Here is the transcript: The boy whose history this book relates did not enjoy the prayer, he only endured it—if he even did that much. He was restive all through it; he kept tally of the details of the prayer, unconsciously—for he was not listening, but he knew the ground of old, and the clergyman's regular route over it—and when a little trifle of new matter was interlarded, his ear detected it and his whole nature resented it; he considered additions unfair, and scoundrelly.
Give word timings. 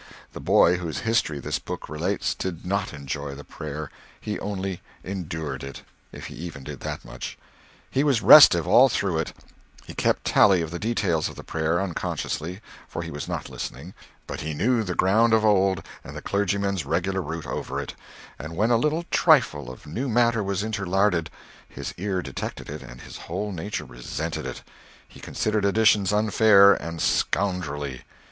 The 0.33 0.39
boy 0.39 0.77
whose 0.77 1.01
history 1.05 1.37
this 1.37 1.59
book 1.59 1.87
relates 1.87 2.33
did 2.33 2.65
not 2.65 2.91
enjoy 2.91 3.35
the 3.35 3.43
prayer, 3.43 3.91
he 4.19 4.39
only 4.39 4.81
endured 5.03 5.63
it—if 5.63 6.25
he 6.25 6.33
even 6.33 6.63
did 6.63 6.79
that 6.79 7.05
much. 7.05 7.37
He 7.91 8.03
was 8.03 8.23
restive 8.23 8.67
all 8.67 8.89
through 8.89 9.19
it; 9.19 9.33
he 9.85 9.93
kept 9.93 10.25
tally 10.25 10.63
of 10.63 10.71
the 10.71 10.79
details 10.79 11.29
of 11.29 11.35
the 11.35 11.43
prayer, 11.43 11.79
unconsciously—for 11.79 13.03
he 13.03 13.11
was 13.11 13.27
not 13.27 13.47
listening, 13.47 13.93
but 14.25 14.41
he 14.41 14.55
knew 14.55 14.81
the 14.81 14.95
ground 14.95 15.33
of 15.35 15.45
old, 15.45 15.85
and 16.03 16.17
the 16.17 16.21
clergyman's 16.23 16.83
regular 16.83 17.21
route 17.21 17.45
over 17.45 17.79
it—and 17.79 18.55
when 18.55 18.71
a 18.71 18.77
little 18.77 19.03
trifle 19.11 19.69
of 19.69 19.85
new 19.85 20.09
matter 20.09 20.41
was 20.41 20.63
interlarded, 20.63 21.29
his 21.69 21.93
ear 21.97 22.23
detected 22.23 22.71
it 22.71 22.81
and 22.81 23.01
his 23.01 23.17
whole 23.29 23.51
nature 23.51 23.85
resented 23.85 24.47
it; 24.47 24.63
he 25.07 25.19
considered 25.19 25.63
additions 25.63 26.11
unfair, 26.11 26.73
and 26.73 26.99
scoundrelly. 27.03 28.01